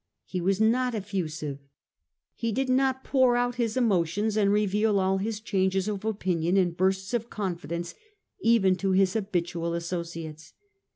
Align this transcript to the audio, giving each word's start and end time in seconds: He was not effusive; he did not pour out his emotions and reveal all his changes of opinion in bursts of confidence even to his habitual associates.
He 0.25 0.41
was 0.41 0.59
not 0.59 0.95
effusive; 0.95 1.59
he 2.33 2.51
did 2.51 2.69
not 2.69 3.03
pour 3.03 3.35
out 3.35 3.57
his 3.61 3.77
emotions 3.77 4.35
and 4.35 4.51
reveal 4.51 4.99
all 4.99 5.19
his 5.19 5.39
changes 5.39 5.87
of 5.87 6.03
opinion 6.03 6.57
in 6.57 6.71
bursts 6.71 7.13
of 7.13 7.29
confidence 7.29 7.93
even 8.39 8.75
to 8.77 8.93
his 8.93 9.13
habitual 9.13 9.75
associates. 9.75 10.53